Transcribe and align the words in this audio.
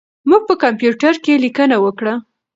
موږ 0.29 0.41
په 0.49 0.55
کمپیوټر 0.63 1.13
کې 1.23 1.33
لیکنه 1.45 1.77
وکړه. 1.83 2.13